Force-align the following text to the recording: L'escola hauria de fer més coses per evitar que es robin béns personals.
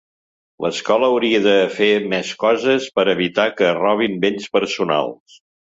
L'escola 0.65 1.09
hauria 1.15 1.41
de 1.43 1.53
fer 1.75 1.91
més 2.15 2.33
coses 2.45 2.91
per 2.97 3.07
evitar 3.17 3.49
que 3.61 3.71
es 3.73 3.79
robin 3.85 4.21
béns 4.27 4.53
personals. 4.59 5.43